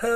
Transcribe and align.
يا 0.00 0.08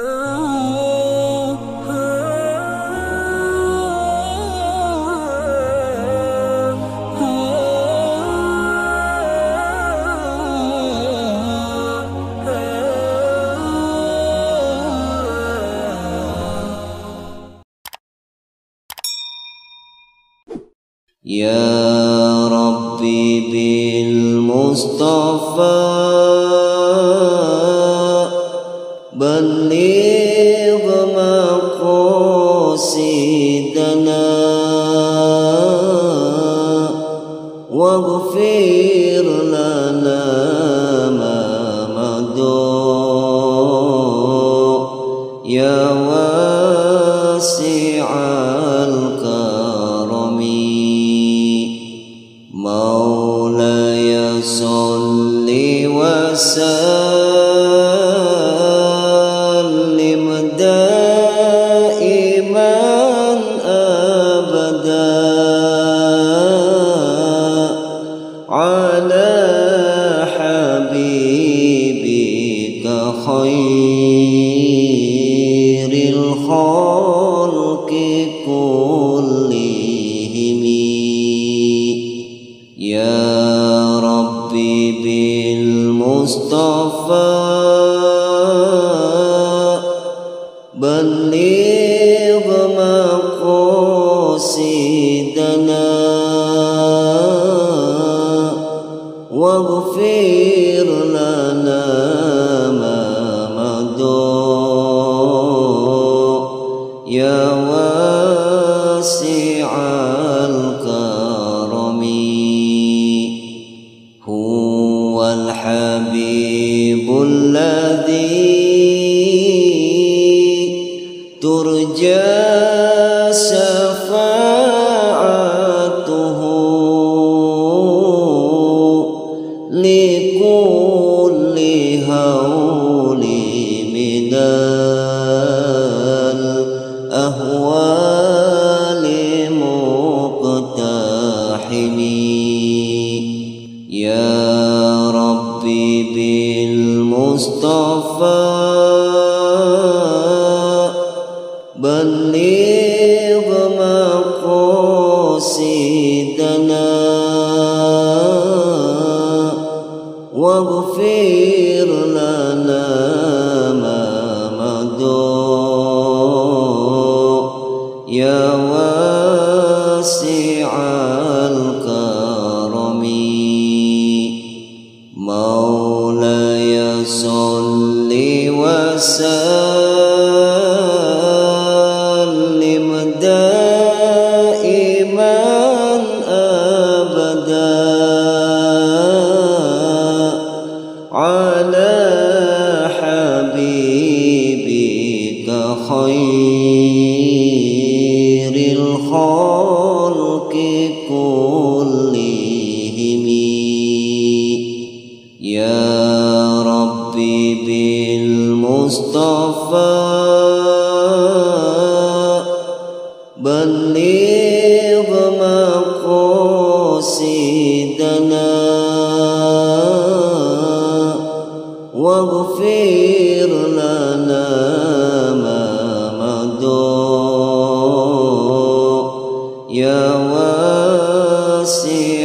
الحبيب 115.82 117.08
الذي 117.22 118.61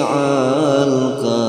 واسع 0.02 1.47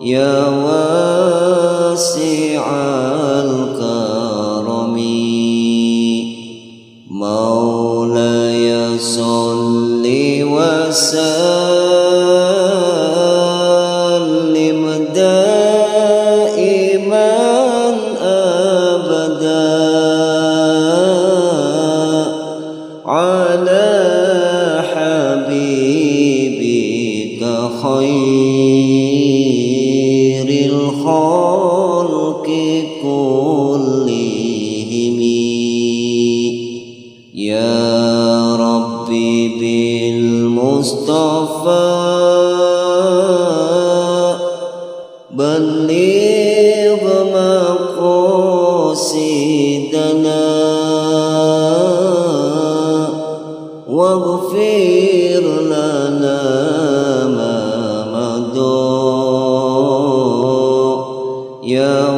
يا 0.00 0.48
يا 61.70 62.09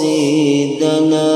مقاصدنا 0.00 1.29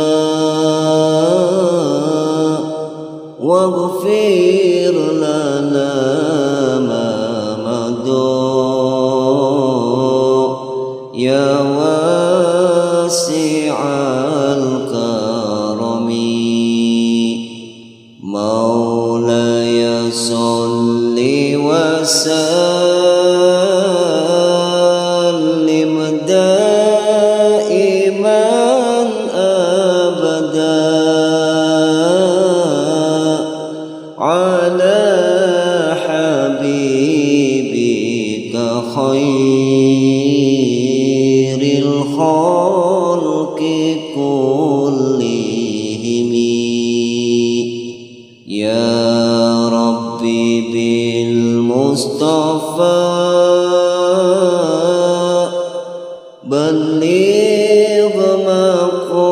بلغ 56.84 58.16
مقاصدنا 58.46 59.24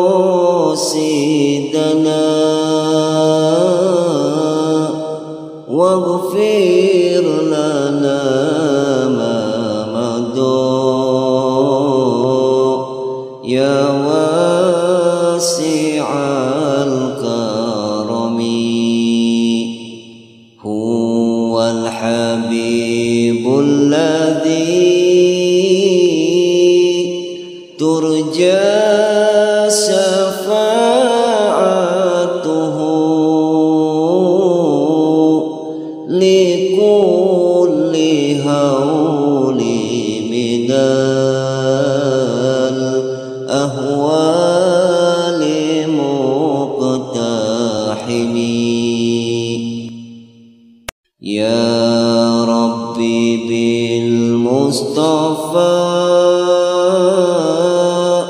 الضراء 57.33 58.27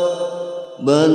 بل 0.81 1.11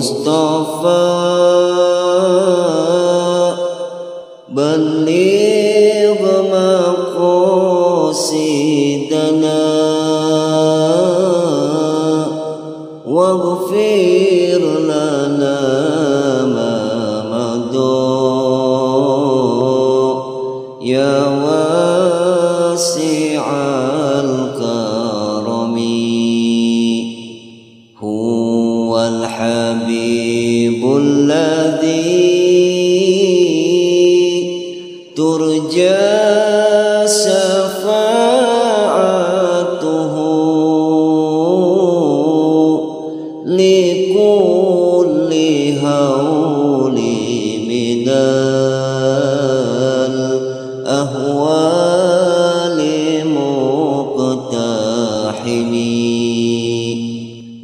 بالمصطفى 0.00 1.19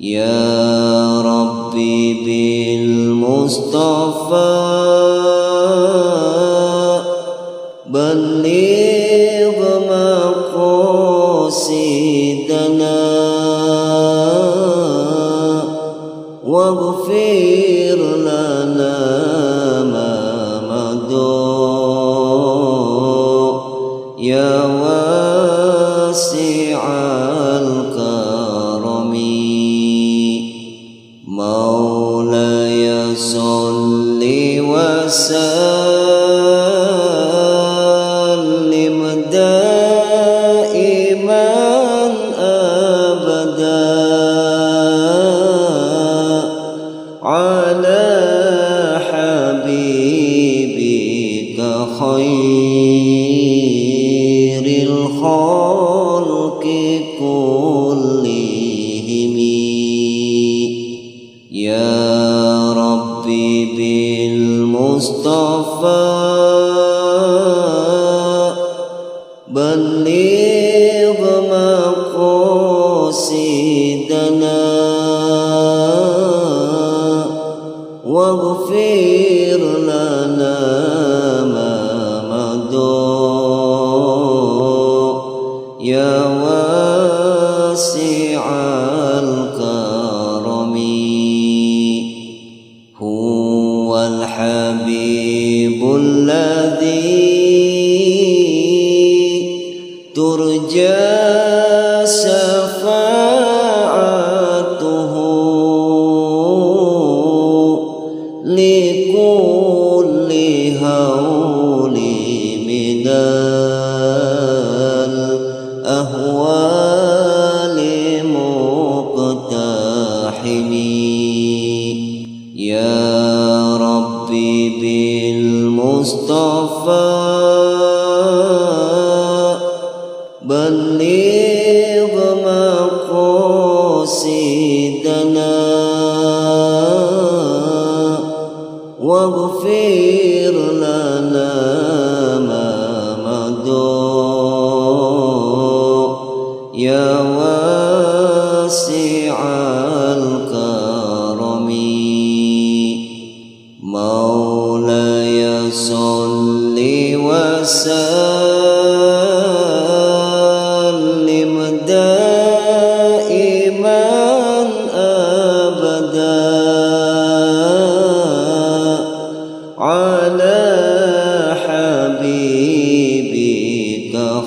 يا 0.06 1.20
ربي 1.20 2.14
بالمصطفى 2.78 3.66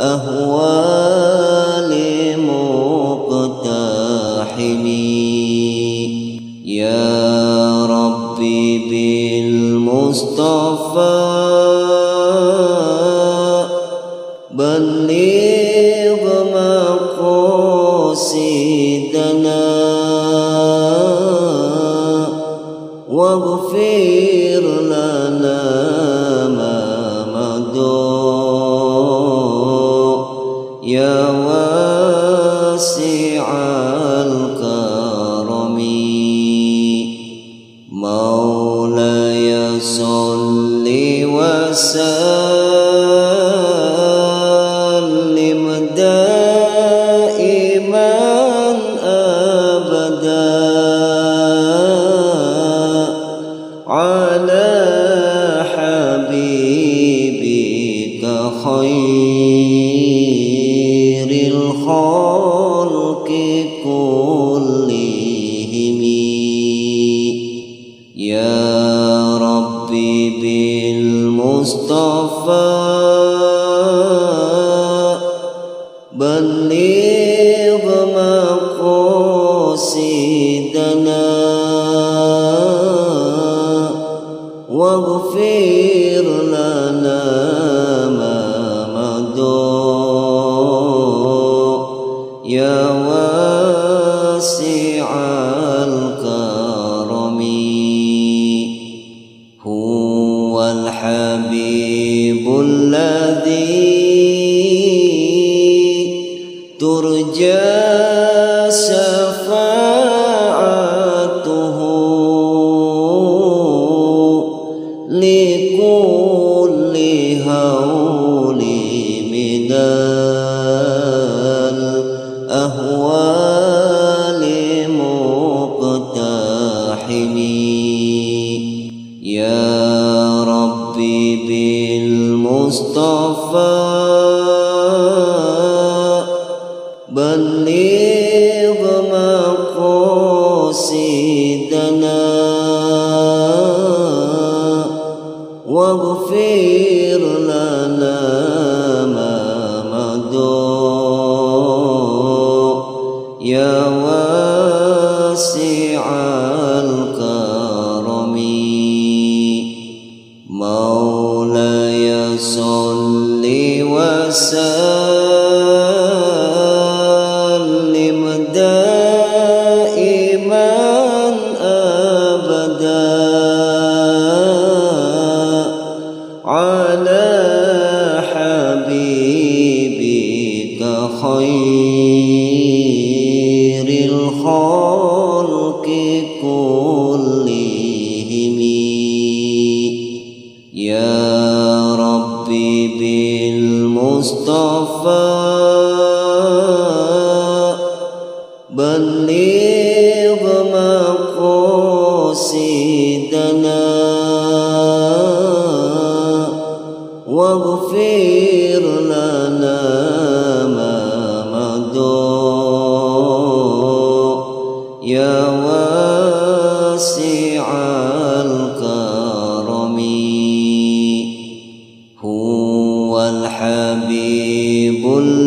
الأهوال 0.00 0.74
يا 6.64 7.86
ربي 7.86 8.78
بالمصطفى 9.80 11.33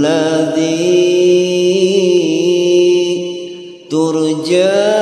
الذي 0.08 0.88
ترجى 3.92 4.97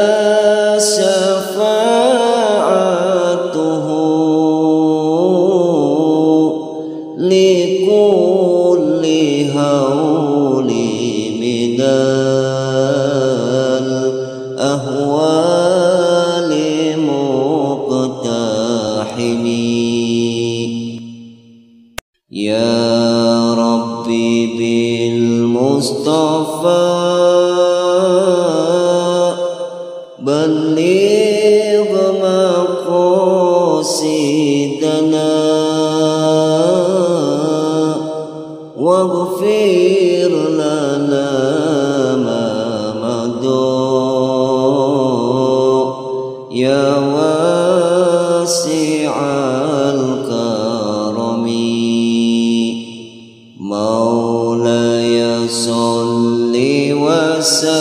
مولاي 53.66 55.48
صل 55.50 56.54
وسلم. 56.94 57.75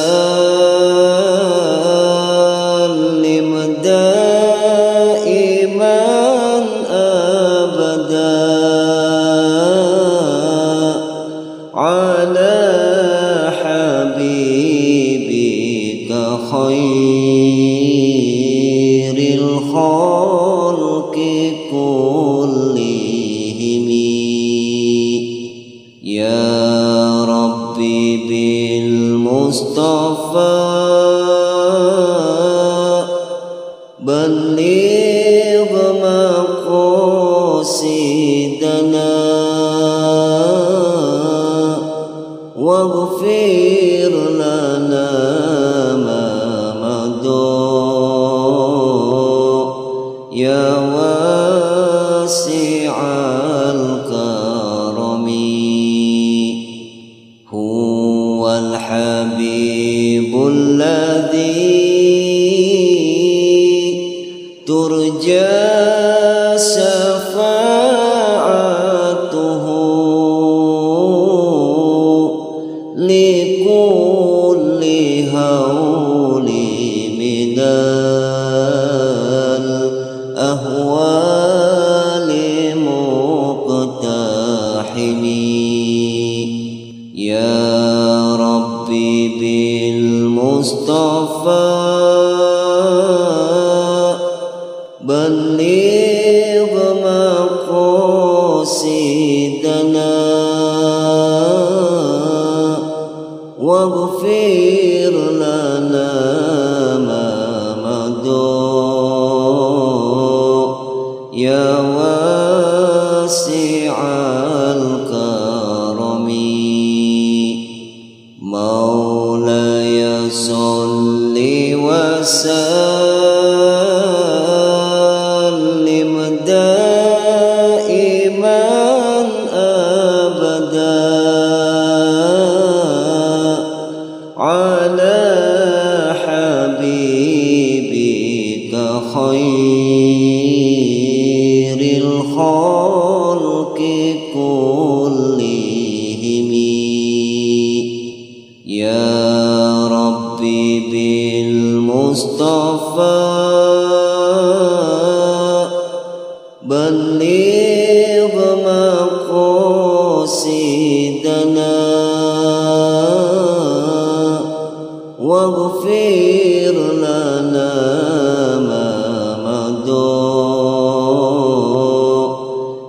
يا 113.49 114.24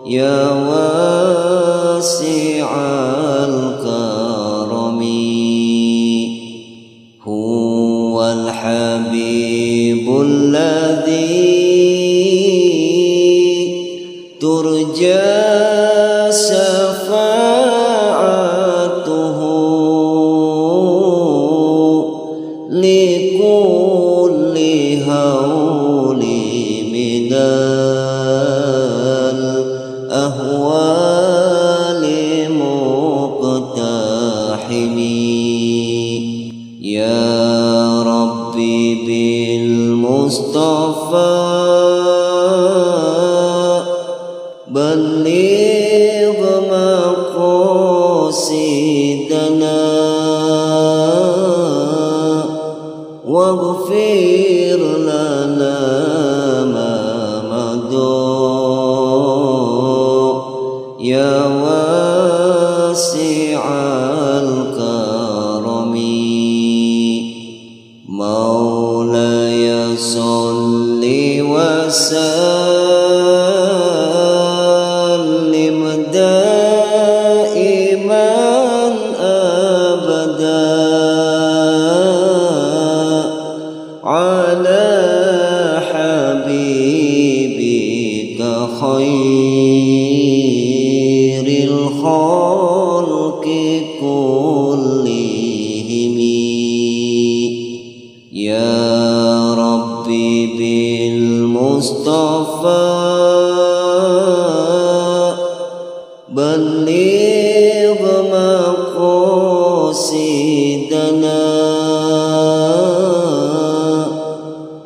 يا 0.05 0.54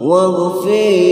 واغفر 0.08 1.07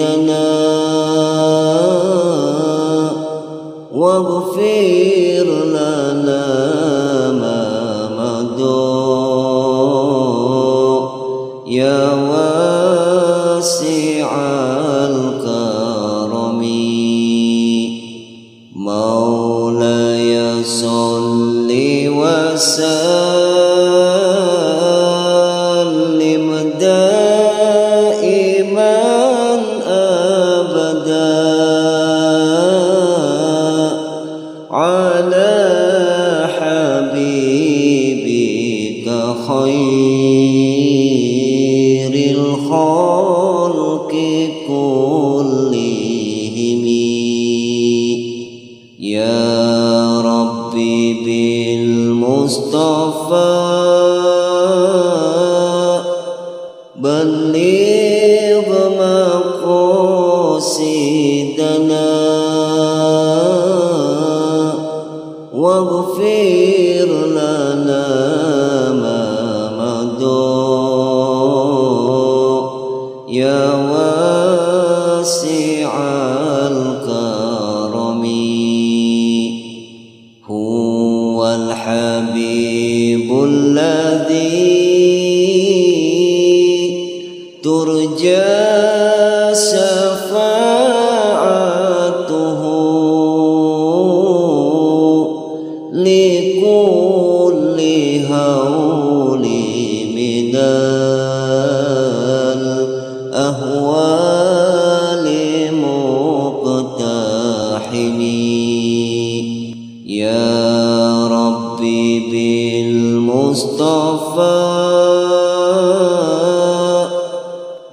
مقاصدنا 0.00 0.59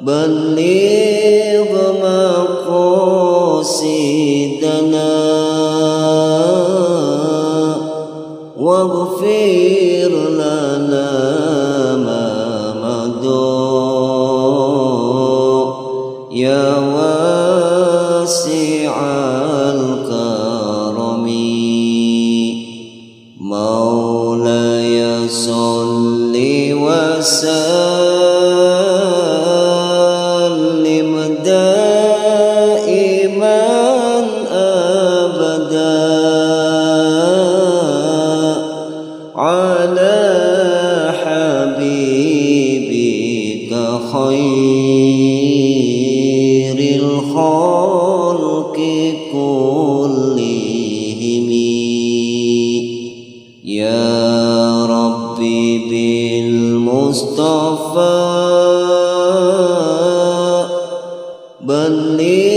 بلغ 0.08 0.77
بالمصطفى 56.68 58.28
بلغ 61.60 62.47